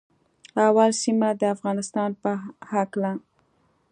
اول 0.67 0.91
سیمه 1.03 1.29
د 1.39 1.41
افغانستان 1.55 2.09
په 2.21 2.31
هکله 2.71 3.11